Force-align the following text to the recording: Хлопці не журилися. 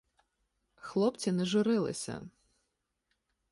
Хлопці 0.75 1.31
не 1.31 1.45
журилися. 1.45 2.21